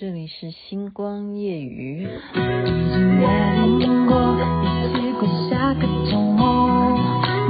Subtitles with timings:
[0.00, 2.08] 这里是星光夜语。
[2.34, 3.26] 已经约
[3.78, 4.16] 定过，
[4.64, 6.96] 一起过下个周末。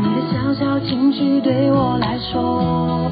[0.00, 3.08] 你的小小情绪对我来说，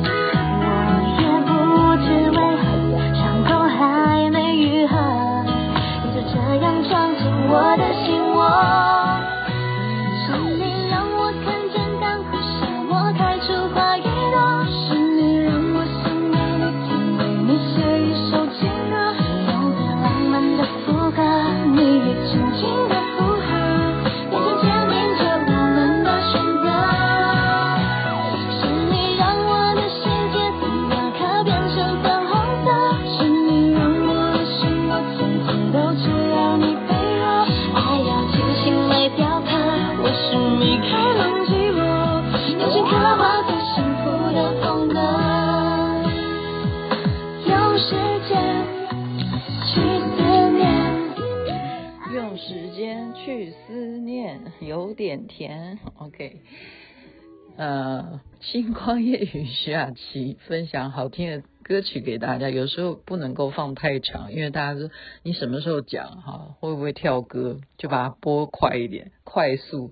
[57.58, 64.90] 呃，星光夜雨徐雅琪分享好听的歌曲给大家，有时候不能够放太长，因为大家说
[65.24, 69.90] 你什么时候讲哈，会不会跳歌，就把它播快一点，快速。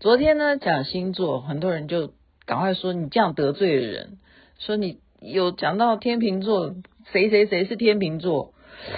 [0.00, 2.14] 昨天呢讲星座，很多人就
[2.46, 4.18] 赶快说你这样得罪人，
[4.58, 6.74] 说你有讲到天秤座，
[7.12, 8.54] 谁谁谁是天秤座。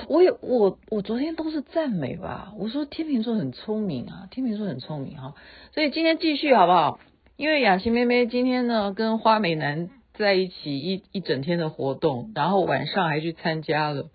[0.08, 5.34] 我有我我昨天都是赞美吧，我说天秤座很聪明啊，天秤座很聪明哈，
[5.74, 6.98] 所以今天继续好不好？
[7.36, 14.08] 因为雅琪妹妹今天呢跟花美男在一起一一整天的活动，然后晚上还去参加了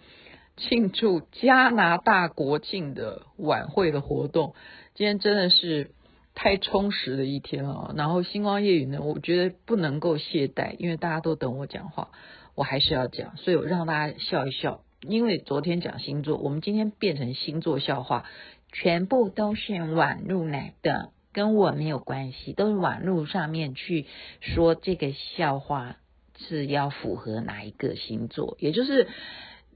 [0.58, 4.56] 庆祝加拿大国庆的晚会的活动，
[4.96, 5.92] 今天真的是
[6.34, 7.94] 太充实的一天了。
[7.96, 12.10] 然后星光夜语呢，我觉得不能够懈怠，因为大家都等我讲话，
[12.56, 14.82] 我还是要讲，所以我让大家笑一笑。
[15.08, 18.26] 因为昨天讲星座，我们今天变成星座笑话，
[18.72, 24.08] 全部都是网路来的，跟我没有关系，都是网路上面去
[24.40, 25.98] 说这个笑话
[26.38, 29.08] 是要符合哪一个星座，也就是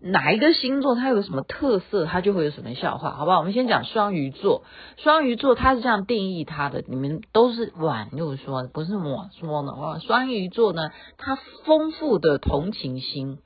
[0.01, 3.39] 哪一个星座它有什么特色，它就会有什么笑话，好不好？
[3.39, 4.63] 我们先讲双鱼座，
[4.97, 9.99] 双鱼座它是这样定义它的，你们都是网络说，不是我说的哦。
[10.05, 13.39] 双鱼座呢，它丰富的同情心。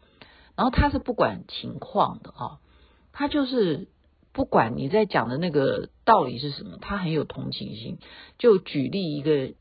[0.56, 2.60] 然后他是不管情况的啊，
[3.14, 3.88] 他就是
[4.32, 7.98] 不管你在讲的那个道理是什么，他很有同情心。
[8.38, 9.54] 就举例一个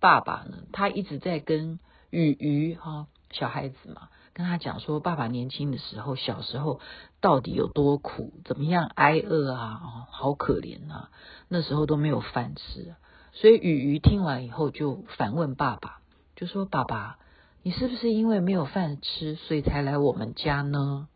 [0.00, 1.78] 爸爸呢，他一直在跟
[2.10, 6.80] 雨鱼哈小孩子嘛，跟他讲说，爸爸年轻的时候，小时候
[7.20, 11.10] 到底有多苦，怎么样挨饿啊，好可怜啊，
[11.48, 12.94] 那时候都没有饭吃。
[13.32, 16.00] 所以雨鱼听完以后就反问爸爸，
[16.36, 17.18] 就说爸爸。
[17.64, 21.06] 你是不是因为没有饭吃，所以才来我们家呢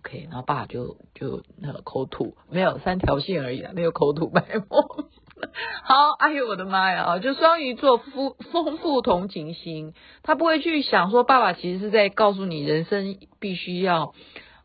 [0.00, 5.06] ？OK，然后爸就就那个口吐，没有三条线而已，没有口吐白沫。
[5.84, 7.18] 好，哎呦我的妈呀！
[7.18, 14.14] 就双鱼座富丰富同情心，他不会去想说，爸爸其实是在告诉你，人生必须要。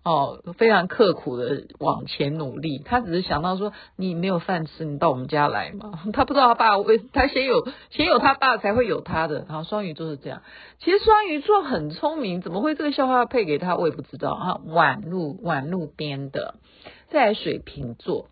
[0.06, 6.00] 哦，非常刻苦的往前努力，他只是想到说，你没有饭吃，你到我们家来嘛。
[6.14, 9.46] 他不知道他爸为他先有先有他爸才会有他的。
[9.50, 10.44] 然后双鱼座是这样，
[10.78, 14.62] 其实双鱼座很聪明，怎么会这个笑话配给他，我也不知道啊。
[14.68, 16.54] 晚路晚路编的。
[17.10, 18.28] 在水瓶座，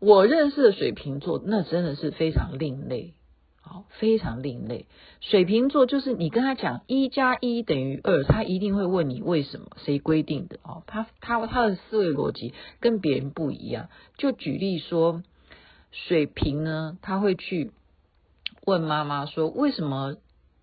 [0.00, 3.14] 我认识的水瓶座那真的是非常另类。
[3.88, 4.86] 非常另类。
[5.20, 10.58] 水瓶座就是你跟他讲一加一等于二，他一定会问你为什么，谁规定的？
[10.62, 13.88] 哦，他他他的思维逻辑跟别人不一样。
[14.16, 15.22] 就举例说，
[15.90, 17.72] 水瓶呢，他会去
[18.64, 20.16] 问妈妈说，为什么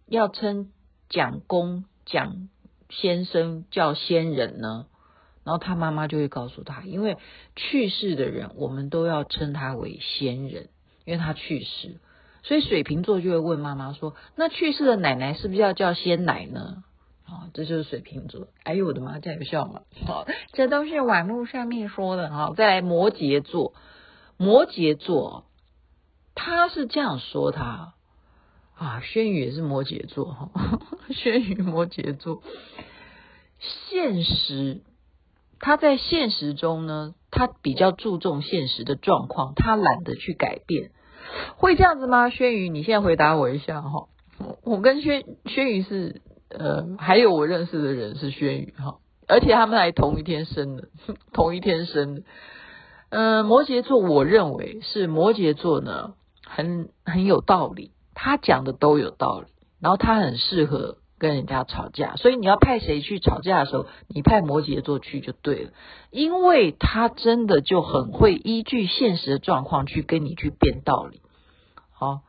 [0.07, 0.71] 要称
[1.09, 2.49] 蒋公蒋
[2.89, 4.87] 先生叫先人呢？
[5.43, 7.17] 然后他妈妈就会告诉他，因为
[7.55, 10.69] 去世的人，我们都要称他为先人，
[11.05, 11.99] 因为他去世。
[12.47, 16.83] 所以水瓶座就会问妈妈说：“那去世的奶奶是不是要叫鲜奶呢？”
[17.25, 18.49] 啊，这就是水瓶座。
[18.61, 19.81] 哎呦我的妈，这样有效吗？
[20.05, 22.29] 好，这都是网络上面说的。
[22.29, 23.73] 哈，再来摩羯座，
[24.37, 25.45] 摩羯座
[26.35, 27.95] 他是这样说他
[28.75, 30.51] 啊，轩宇也是摩羯座哈，
[31.09, 32.43] 轩宇摩羯座，
[33.89, 34.83] 现实
[35.59, 40.91] 他在现实中呢，他比较注重现实的状况，他懒得去改变。
[41.57, 42.29] 会这样子吗？
[42.29, 44.07] 轩宇，你现在回答我一下哈。
[44.63, 50.89] 我跟轩轩宇是呃，还有我认识的人是轩宇哈，而且他们还同一天生的，
[51.33, 52.21] 同一天生的。
[53.09, 56.13] 呃，摩羯座，我认为是摩羯座呢，
[56.45, 59.47] 很很有道理，他讲的都有道理，
[59.79, 65.71] 然后他很适合跟人家吵架，所以你要派谁去吵架的时候，你派摩羯座去就对了，
[66.11, 71.21] 因为他真的就很会依据现实的状况去跟你去辩道理。
[71.93, 72.19] 好，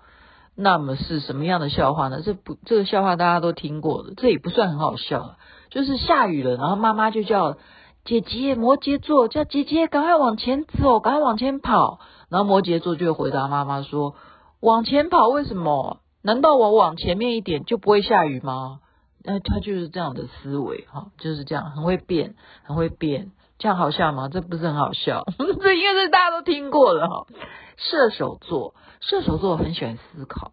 [0.55, 2.23] 那么是什么样的笑话呢？
[2.25, 5.37] 这不，这个笑话大家都听过的，这也不算很好笑，
[5.71, 7.59] 就是下雨了，然后妈妈就叫
[8.05, 11.99] 姐姐，摩羯座叫姐姐赶快往前走，赶快往前跑，
[12.29, 14.15] 然后摩羯座就回答妈妈说：
[14.61, 15.99] 往前跑为什么？
[16.27, 18.81] 难道我往前面一点就不会下雨吗？
[19.23, 22.35] 那他就是这样的思维哈，就是这样，很会变，
[22.65, 24.29] 很会变，这样好笑吗？
[24.29, 27.29] 这不是很好笑， 这应该是大家都听过的哈。
[27.77, 30.51] 射手座，射手座很喜欢思考，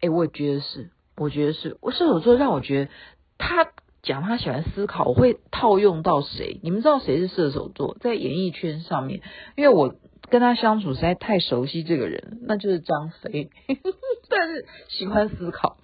[0.00, 0.88] 哎，我也觉得是，
[1.18, 2.90] 我觉得是，我射手座让我觉得
[3.36, 3.66] 他
[4.02, 6.60] 讲他喜欢思考，我会套用到谁？
[6.62, 7.98] 你们知道谁是射手座？
[8.00, 9.20] 在演艺圈上面，
[9.54, 9.94] 因为我。
[10.32, 13.50] 跟他相处实在太熟悉这个人，那就是张飞。
[14.30, 15.76] 但是喜欢思考，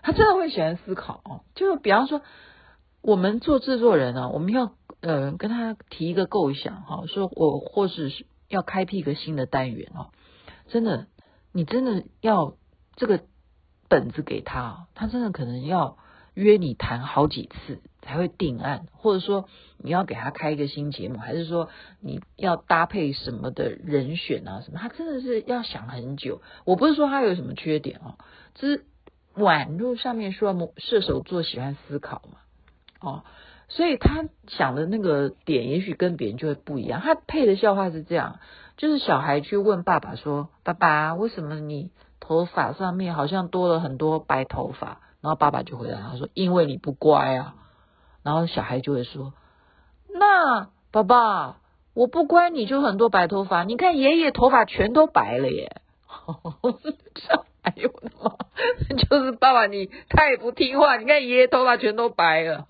[0.00, 1.44] 他真的会喜欢思考。
[1.54, 2.22] 就比方说，
[3.02, 10.08] 我们做制作人啊，我们要呃跟他提一个构想哈，说我或是要开辟一个新的单元哦。
[10.68, 11.08] 真的，
[11.52, 12.56] 你真的要
[12.96, 13.20] 这个
[13.90, 15.98] 本子给他，他真的可能要
[16.36, 17.80] 约你谈好几次。
[18.02, 19.48] 才会定案，或者说
[19.78, 24.78] 你要给他开一个新节目，还是说你要搭配什么的人选啊什么？
[24.80, 26.40] 他真的是要想很久。
[26.64, 28.14] 我不是说他有什么缺点哦，
[28.54, 28.84] 只是
[29.34, 32.38] 网络上面说射手座喜欢思考嘛，
[33.00, 33.24] 哦，
[33.68, 37.00] 所以他想的那个点也许跟别人就会不一样。
[37.00, 38.38] 他配的笑话是这样，
[38.76, 41.90] 就是小孩去问爸爸说：“爸爸，为什么你
[42.20, 47.56] 头发上面好像多了很多白头发？”然后爸爸就回答他说：“因为你不乖啊。”
[48.22, 49.32] 然后小孩就会说
[50.08, 51.56] ：“那爸爸，
[51.94, 53.64] 我不乖，你就很多白头发。
[53.64, 55.82] 你看爷爷头发全都白了耶。
[57.62, 58.36] ”哎呦我的妈！
[59.08, 60.96] 就是爸爸你太不听话。
[60.96, 62.64] 你看爷爷头发全都白了。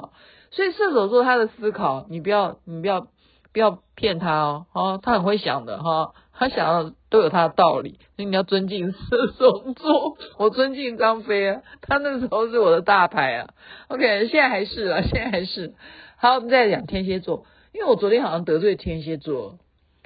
[0.50, 3.06] 所以射手座他的思考，你不要你不要
[3.52, 4.64] 不要骗他哦。
[4.72, 7.98] 哦，他很会想的哈，他想要都有他的道理。
[8.16, 8.98] 所以你要尊敬射
[9.38, 13.50] 手座， 我尊敬张飞啊，他那时候是我的大牌啊。
[13.88, 15.74] OK，现在还是啊，现在还是。
[16.18, 17.44] 好，我们再讲天蝎座，
[17.74, 19.58] 因为我昨天好像得罪天蝎座。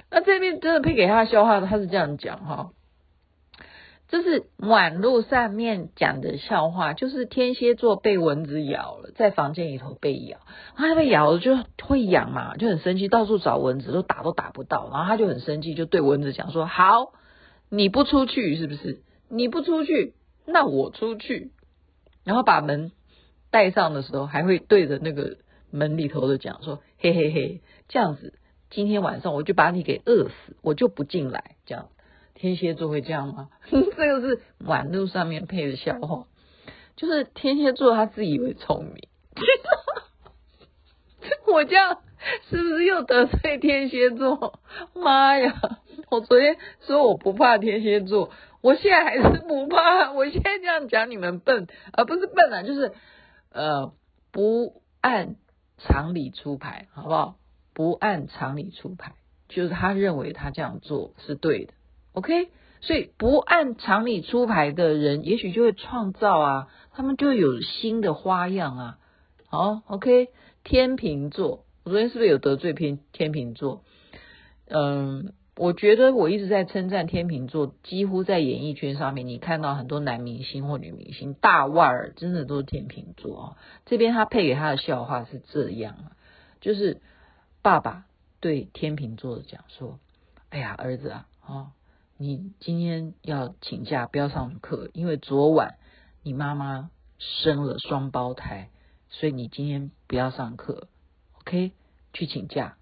[0.09, 2.71] 那这边真的配给他消化的，他是这样讲哈，
[4.11, 10.37] 就是网络上面讲的笑话，就是天蝎座被蚊子咬了，在房间里头被咬，
[10.75, 17.13] 他被咬了就会痒嘛，就很生气，到处找蚊子都打都打不到，然后他就很生气，就对蚊子讲说：好。
[17.73, 19.01] 你不出去是不是？
[19.29, 20.13] 你不出去，
[20.45, 21.53] 那我出去。
[22.25, 22.91] 然后把门
[23.49, 25.37] 带上的时候，还会对着那个
[25.71, 28.33] 门里头的讲说：“嘿嘿嘿，这样子，
[28.69, 31.87] 今天晚上我就把你给饿死，我就不进来。”这样，
[32.41, 33.49] 天蝎座会这样吗？
[33.69, 36.25] 这个是网络上面配的笑话，
[36.95, 39.07] 就是天蝎座他自以为聪明。
[41.53, 42.01] 我这样
[42.49, 44.59] 是不是又得罪天蝎座？
[44.95, 45.53] 妈呀！
[46.09, 46.57] 我昨天
[46.87, 50.11] 说我不怕天蝎座，我现在还是不怕。
[50.11, 52.91] 我现在这样讲你们笨，而不是笨啊，就是
[53.51, 53.93] 呃
[54.31, 55.35] 不按
[55.77, 57.35] 常理出牌，好不好？
[57.75, 59.13] 不按常理出牌，
[59.47, 61.73] 就是他认为他这样做是对的。
[62.13, 62.49] OK，
[62.81, 68.97] 所以不按常理出牌的人，也许就会创造啊，他们就有新的花样啊。
[69.47, 70.29] 好，OK，
[70.63, 73.83] 天秤座，我昨天是不是有得罪偏天秤座？
[74.67, 75.33] 嗯。
[75.57, 83.57] 我觉得我一直在称赞天秤座，几乎在演艺圈上面，你看到很多男明星或女明星，大腕儿真的都是天秤座啊。
[83.85, 86.15] 这边他配给他的笑话是这样啊，
[86.61, 87.01] 就是
[87.61, 88.05] 爸爸
[88.39, 89.99] 对天秤座的讲说
[90.49, 91.67] ：“哎呀，儿子啊，哦，
[92.21, 95.79] 你今天要请假不要上课，因为昨晚
[96.21, 98.69] 你妈妈生了双胞胎，
[99.09, 100.87] 所以你今天不要上课
[101.39, 101.71] ，OK？
[102.13, 102.77] 去请假。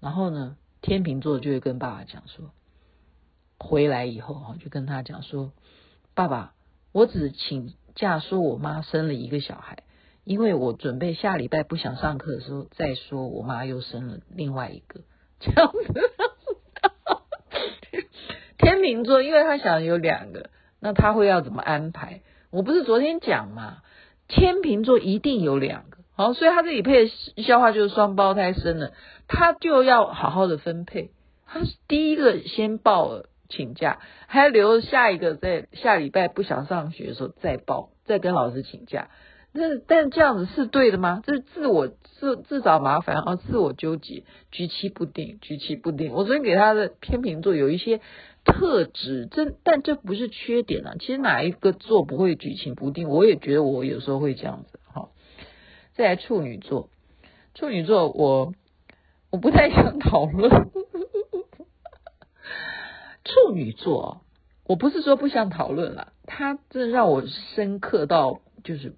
[0.00, 2.52] 然后呢？”天秤座就会跟爸爸讲说，
[3.58, 5.52] 回来以后哈，就跟他讲说，
[6.14, 6.54] 爸爸，
[6.92, 9.82] 我只请假说我妈生了一个小孩，
[10.24, 15.02] 因为我准备下礼拜不想上课的时候再说我妈又生了另外一个，
[15.38, 16.29] 这样子。
[18.60, 20.50] 天秤座，因为他想有两个，
[20.80, 22.20] 那他会要怎么安排？
[22.50, 23.78] 我不是昨天讲嘛，
[24.28, 25.98] 天秤座一定有两个。
[26.14, 28.92] 好，所以他这里配的笑话就是双胞胎生了，
[29.26, 31.10] 他就要好好的分配。
[31.46, 39.08] 他是第一个先报了请假，还要留下一个在下礼拜不想上学的时候再报，再跟老师请假。
[39.52, 41.22] 那但这样子是对的吗？
[41.26, 46.12] 这是自我自自找麻烦，而自我纠结，举棋不定，举棋不定。
[46.12, 48.00] 我昨天给他的天秤座有一些
[48.44, 50.94] 特质，这但这不是缺点啊。
[50.98, 53.08] 其实哪一个座不会举棋不定？
[53.08, 54.80] 我也觉得我有时候会这样子。
[54.92, 55.12] 好，
[55.94, 56.88] 再来处女座，
[57.54, 58.54] 处女座我
[59.30, 60.50] 我不太想讨论。
[63.22, 64.22] 处女座，
[64.64, 68.94] 我不是说不想讨论了，他真的让我深刻到就是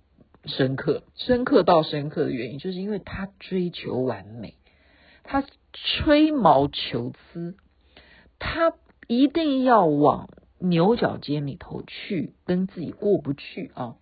[0.47, 4.55] 深刻，深刻到深刻的原因，就是因为他追求完美，
[5.23, 7.57] 他吹毛求疵，
[8.39, 8.73] 他
[9.19, 10.29] 一定要往
[10.59, 13.97] 牛角尖里头去，跟自己过不去啊。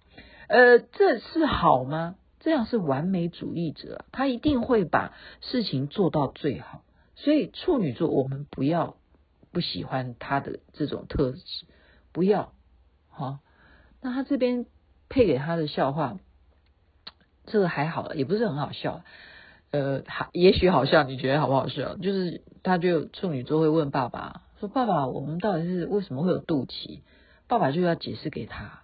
[0.48, 2.16] 呃，这是好吗？
[2.40, 6.82] 这样是完美主义者，他一定会把事情做到最好。
[7.14, 8.96] 所以处女座，我们不要。
[9.52, 11.40] 不喜欢他的这种特质，
[12.12, 12.52] 不要
[13.08, 13.40] 好。
[14.00, 14.64] 那他这边
[15.08, 16.18] 配给他的笑话，
[17.46, 19.02] 这个还好，也不是很好笑。
[19.72, 21.96] 呃，好，也许好笑，你觉得好不好笑？
[21.96, 27.00] 就是他就处女座会问爸爸说：“爸爸，我们到底是为什么会有肚脐？”
[27.48, 28.82] 爸爸就要解释给他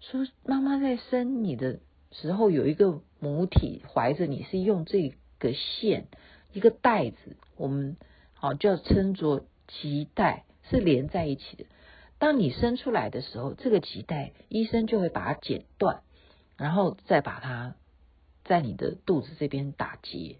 [0.00, 1.78] 说：“妈妈在生你的
[2.10, 6.08] 时候有一个母体怀着你，是用这个线
[6.52, 7.96] 一个带子，我们
[8.34, 11.64] 好就要称作。”脐带是连在一起的。
[12.18, 16.02] 当你生出来的时候，这个脐带医生就会把它剪断，
[16.58, 17.74] 然后再把它
[18.44, 20.36] 在你的肚子这边打结，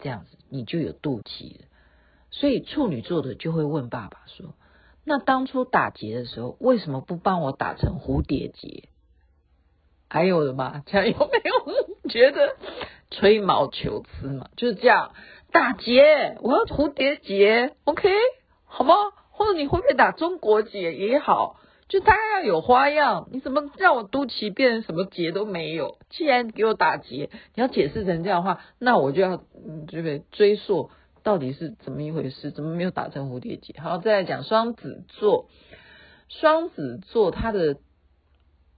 [0.00, 1.66] 这样子你就有肚脐了。
[2.32, 4.54] 所以处女座的就会问爸爸说
[5.06, 8.88] ：“那当初打结的时候，为什么不帮我打成蝴蝶结？”
[10.08, 10.82] 哎呦我的妈！
[10.86, 12.56] 这样有没有觉得
[13.10, 14.48] 吹毛求疵嘛？
[14.56, 15.12] 就是这样
[15.52, 18.10] 打结，我要蝴蝶结，OK。
[18.64, 18.94] 好吗？
[19.30, 21.56] 或者你会不会打中国结也好，
[21.88, 23.28] 就大家要有花样。
[23.32, 25.98] 你怎么让我肚脐变成什么结都没有？
[26.10, 29.42] 既然给我打结，你要解释成这样的话，那我就要，
[29.88, 30.90] 这个追溯
[31.22, 32.50] 到底是怎么一回事？
[32.50, 33.78] 怎么没有打成蝴蝶结？
[33.80, 35.48] 好，再来讲双子座。
[36.28, 37.76] 双子座他的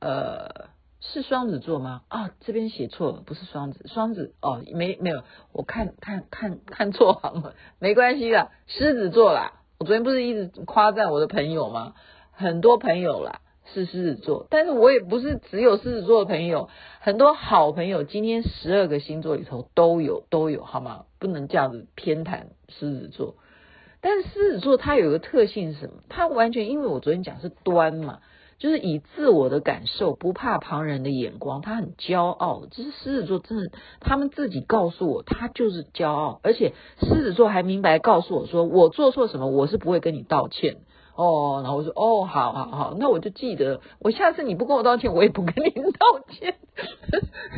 [0.00, 0.68] 呃
[1.00, 2.02] 是双子座吗？
[2.08, 5.22] 啊，这边写错了，不是双子，双子哦，没没有，
[5.52, 9.60] 我看看看看错行了，没关系啦，狮子座啦。
[9.78, 11.94] 我昨天不是一直夸赞我的朋友吗？
[12.32, 13.40] 很多朋友啦
[13.72, 16.68] 是狮子座，但是我也不是只有狮子座的朋友，
[17.00, 21.04] 很多好朋友，今天十二个星座里头都有都有，好吗？
[21.18, 23.36] 不能这样子偏袒狮子座。
[24.00, 25.94] 但是狮子座它有个特性是什么？
[26.08, 28.20] 它完全因为我昨天讲是端嘛。
[28.56, 32.62] 就是以自我的感受，不怕旁人的眼光，他很骄傲。
[32.70, 36.38] 这是狮子座，真的，他们自己告诉我，他就是骄傲。
[36.44, 40.76] 而且狮子座还明白告诉我说，我做错什么，我是不会跟你道歉。
[41.14, 46.56] 哦，然后我说，哦，好好好，那我就记得，我下次你不跟我道歉，我也不跟你道歉。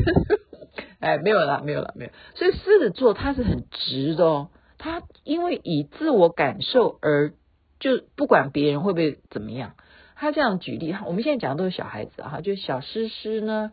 [1.01, 2.11] 哎，没有啦，没有啦，没有。
[2.35, 4.49] 所以狮子座他是很直的哦，
[4.79, 7.33] 他因为以自我感受而
[7.81, 9.73] 就不管别人会不会怎么样。
[10.17, 13.73] 他这样举例，我们现在讲的都是小孩子哈，就小诗诗呢，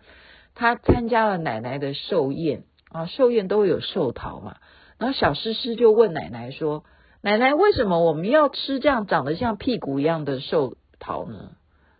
[0.55, 4.57] 他参加了奶奶的寿宴啊，寿宴都会有寿桃嘛，
[4.97, 6.83] 然后小诗诗就问奶奶说
[7.24, 11.51] ：“奶奶，为什么我们要吃这样长得像屁股一样的寿桃呢？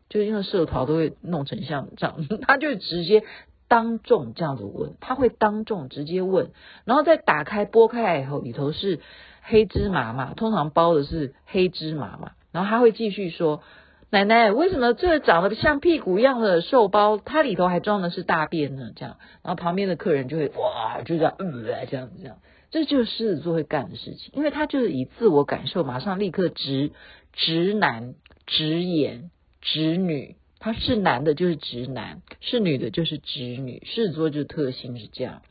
[0.10, 3.24] 就是因为寿桃都会弄成像这样， 他就直接
[3.70, 6.52] 当众这样子问，他会当众直接问，
[6.84, 9.00] 然后再打开剥开来以后，里头是
[9.42, 13.64] 黑芝麻嘛，通常包的是黑芝麻嘛，然后他会继续说。”
[14.14, 18.92] 奶奶，为什么这长得像屁股一样的寿包，它里头还装的是大便呢？
[18.96, 22.38] 这样，然后旁边的客人就会哇，就这样，嗯，这样这样，
[22.74, 26.92] 这就是狮子座会干的事情，因为他就是以自我感受，马上立刻直
[27.32, 28.16] 直男、
[28.48, 29.30] 直言、
[29.62, 35.44] 直女，他是男的就是直男，是女的就是直女，狮子座就特性是这样。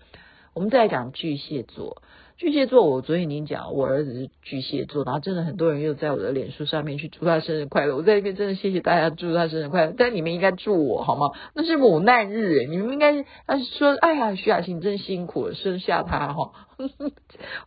[0.52, 2.02] 我们再来讲巨蟹座。
[2.36, 7.96] 巨蟹座，我昨天已经讲，我儿子是巨蟹座，然后真的很多人又在我的脸书上面去祝他生日快乐。
[7.96, 11.28] 我在这边真的谢谢大家祝他生日快乐，但你们应该祝我好吗？
[11.54, 16.52] 那是母难日，你们应该他说，哎呀，徐雅欣真辛苦，生下他哈，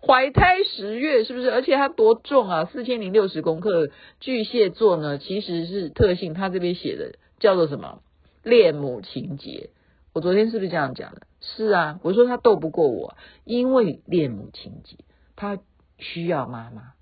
[0.06, 1.52] 怀胎十月是不是？
[1.52, 3.90] 而且他多重啊，四千零六十公克。
[4.20, 8.00] 巨蟹座呢，其实是特性，他这边写的叫做什么？
[8.44, 9.70] 恋母情结。
[10.16, 11.28] 我昨天是不是这样讲的？
[11.42, 14.96] 是啊，我说他斗不过我，因为恋母情结，
[15.36, 15.60] 他
[16.00, 16.94] 需要妈妈。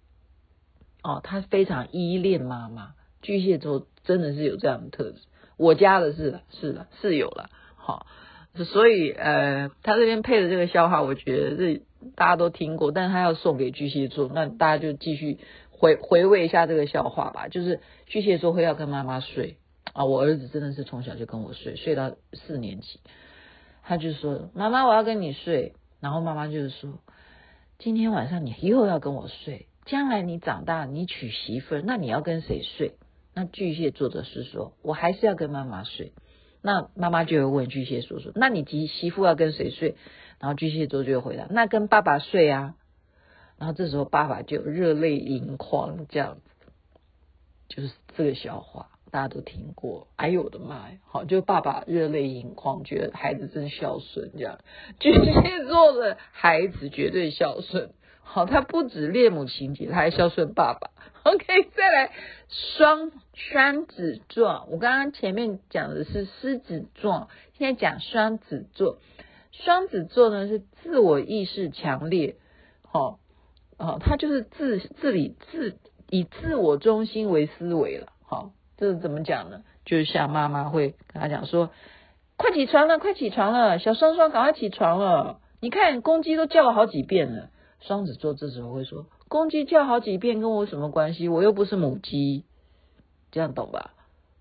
[1.04, 2.96] 哦，他非常依恋妈妈。
[3.22, 5.20] 巨蟹座真的是有这样的特质，
[5.58, 7.52] 我家的是是的是有了。
[7.76, 8.08] 好，
[8.56, 11.84] 所以呃，他这边配的这个笑话，我觉得是
[12.16, 15.38] 大家都听过，但是他要送给巨蟹座，那大家就继续
[15.70, 17.48] 回回味一下这个笑话吧。
[17.48, 19.58] 就是巨蟹座会要跟妈妈睡。
[19.94, 23.00] 啊，我儿子真的是从小就跟我睡，睡到四年级，
[23.84, 27.00] 他就说：“妈妈，我要跟你睡。”然后妈妈就是说
[27.80, 32.96] ：“今天晚上你又要跟我睡，将来你长大，你娶媳妇，那你要跟谁睡？
[33.36, 36.12] 那巨蟹座的是说，我还是要跟妈妈睡。
[36.62, 39.96] 那妈妈就会问巨蟹座说，那你媳媳妇要跟谁睡？
[40.40, 42.76] 然后巨蟹座就会回答，那跟爸爸睡啊。
[43.60, 46.42] 然后这时候爸爸就热泪盈眶，这样子，
[47.70, 48.90] 就是这个笑话。
[49.14, 50.98] 大家都听过，哎呦我的妈呀！
[51.06, 54.58] 好，就爸爸热泪盈眶，觉得孩子真孝顺，这样
[55.00, 57.92] 巨蟹座的孩子绝对孝顺。
[58.24, 60.90] 好，他不止恋母情结，他还孝顺爸爸。
[61.26, 62.12] OK，再来
[62.50, 67.30] 双双子座，我刚刚前面讲的是狮子座，
[67.60, 68.98] 现在讲双子座。
[69.52, 72.36] 双子座呢是自我意识强烈，
[72.82, 73.20] 好，
[73.78, 75.78] 啊，他就是自自理自
[76.10, 78.54] 以自我中心为思维了，好。
[78.78, 79.64] 这是怎么讲呢？
[79.86, 81.70] 就是像妈妈会跟他讲说
[82.38, 85.40] ：“快起床了，快起床了，小双双，赶快起床了！
[85.60, 87.50] 你看公鸡都叫了好几遍了。”
[87.82, 91.28] 双子座这时候会说：“公鸡叫好几遍跟我什么关系？
[91.28, 92.46] 我又不是母鸡。”
[93.32, 93.94] 这样懂吧？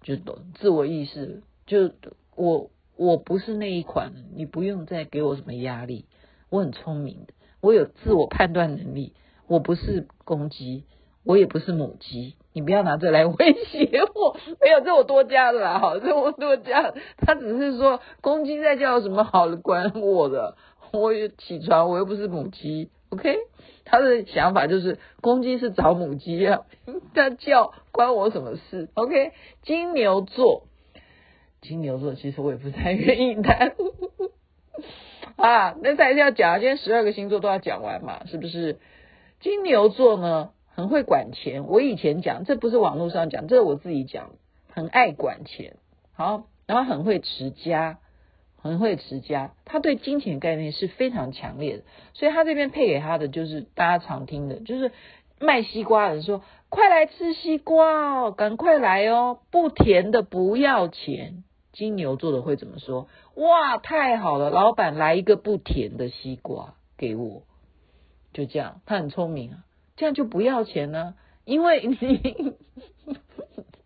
[0.02, 1.90] 就懂自我意识，就
[2.34, 6.06] 我我不是那一款，你不用再给我什么压力。
[6.50, 9.14] 我很聪明的，我有自我判断能力，
[9.46, 10.84] 我不是公鸡。
[11.24, 14.36] 我也不是母鸡，你不要拿这来威胁我。
[14.60, 16.92] 没有，这我多加的啦，好，这我多加。
[17.18, 20.56] 他只是说公鸡在叫什么好的关我的？
[20.92, 23.36] 我也起床，我又不是母鸡，OK？
[23.84, 26.62] 他的想法就是公鸡是找母鸡啊，
[27.14, 29.32] 他叫关我什么事？OK？
[29.62, 30.64] 金牛座，
[31.62, 33.72] 金牛座其实我也不太愿意谈
[35.36, 35.74] 啊。
[35.80, 38.78] 那再一定要讲，今天十二个星座都要讲完嘛，是不是？
[39.40, 40.50] 金牛座呢？
[40.74, 44.30] 很会管钱，我以前讲，这不是网络上讲，这是我自己讲，
[44.68, 45.76] 很爱管钱，
[46.14, 47.98] 好，然后很会持家，
[48.56, 51.82] 很会持家，他对金钱概念是非常强烈的，
[52.14, 54.92] 所以他这边配给他的就是大家常听的，就是
[55.38, 63.08] 卖西瓜的人说，快来吃西瓜哦，赶快来哦，不甜的不要钱，金牛座的会怎么说？
[63.34, 67.42] 哇，太好了，老板来一个不甜的西瓜给我，
[68.32, 69.64] 就这样，他很聪明啊。
[69.96, 71.14] 这样就不要钱呢？
[71.44, 72.54] 因为你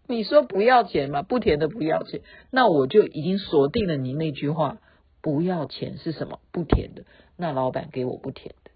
[0.09, 4.77] 你说不要钱嘛，不甜的不要钱，那我就已经锁定了你那句话，
[5.23, 6.39] 不要钱是什么？
[6.53, 7.05] 不甜的，
[7.37, 8.71] 那老板给我不甜的，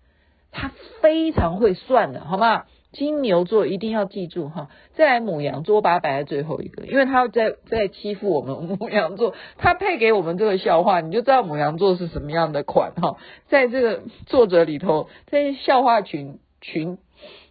[0.51, 2.65] 他非常会算的，好吗？
[2.93, 4.69] 金牛座一定要记住哈。
[4.95, 13.19] 再来牡羊座，我把它摆在最后一个，因为他在在欺负我们 母羊座，他配给我们这个笑话，你就知道母羊座是什么样的款哈。
[13.49, 16.99] 在这个作者里头，在笑话群群。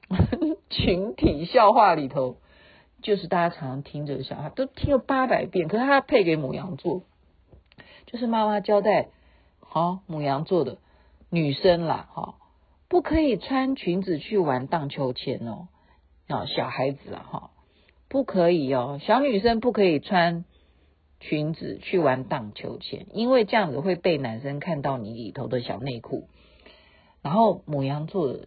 [0.69, 2.37] 群体笑话里头，
[3.01, 5.67] 就是大家常常听这个笑话，都听了八百遍。
[5.67, 7.03] 可是他配给母羊座，
[8.07, 9.09] 就是妈妈交代，
[9.59, 10.79] 好母羊座的
[11.29, 12.35] 女生啦，哈，
[12.87, 15.67] 不可以穿裙子去玩荡秋千哦，
[16.27, 17.51] 啊，小孩子啊，哈，
[18.07, 20.43] 不可以哦，小女生不可以穿
[21.19, 26.27] 裙子去玩荡秋千，因为这样子会被男生看到你里头的小内裤。
[27.21, 28.39] 然后母羊座。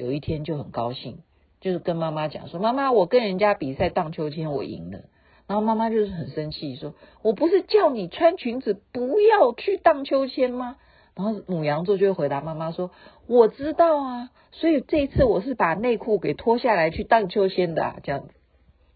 [0.00, 1.18] 有一天就很高兴，
[1.60, 5.00] 就是跟妈妈讲说：“妈妈，我跟人家比赛荡秋千，我赢了。”
[5.46, 10.76] 然后妈妈就是很生气，说：“我不是叫你穿裙子不要去荡秋千吗？”
[11.14, 12.92] 然后母羊座就会回答妈妈说
[13.28, 18.28] ：“我知道啊，所以这一次我是把内裤给脱下来去荡秋千的啊，这样子。”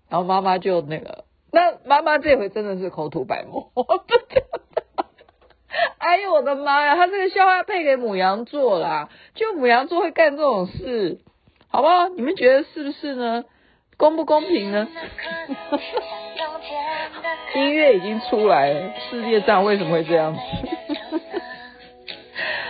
[0.09, 3.71] 然后妈妈就那个，那妈妈这回真的是口吐白沫，
[5.99, 6.97] 哎呦我的妈呀！
[6.97, 11.21] 他这个笑话配给母羊座啦，就母羊座会干这种事，
[11.69, 12.09] 好不好？
[12.09, 13.45] 你们觉得是不是呢？
[13.97, 14.89] 公不公平呢？
[17.55, 20.41] 音乐已经出来了，世界上为什么会这样子？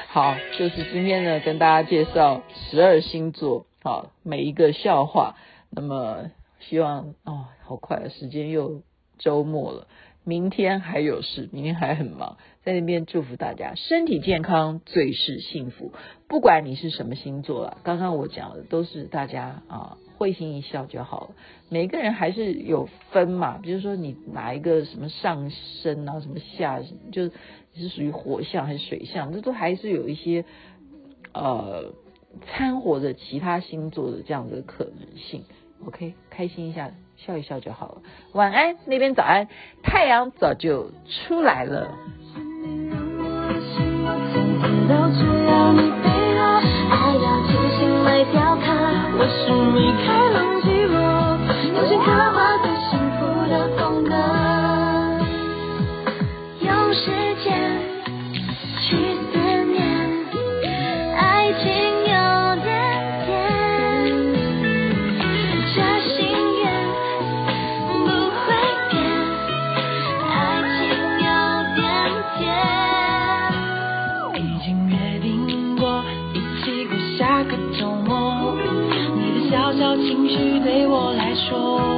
[0.09, 5.35] 好，就是今天呢，跟大家介绍十二星座，好，每一个笑话。
[5.71, 8.83] 那么希望哦，好快，时间又
[9.19, 9.89] 周末了。
[10.25, 15.93] 明天还有事，明天还很忙，在那边祝福大家身体健康，最是幸福。
[16.29, 21.31] 不管你是什么星座啊，刚刚我讲的都是大家啊会心一笑就好了。
[21.69, 26.81] 每个人还是有分嘛，比如说你哪一个什么上升啊，什么下，
[27.13, 27.27] 就
[27.75, 30.47] 你是属于火象还是水象，这都还是有一些
[31.35, 31.93] 呃
[32.47, 35.45] 掺和着其他星座的这样的可能性。
[35.87, 37.99] OK，开心一下，笑一笑就好了。
[38.33, 39.49] 晚安，那边早安，
[39.83, 41.91] 太阳早就出来了。
[51.77, 52.24] 我是开朗，
[79.79, 81.94] 小情绪对我来说。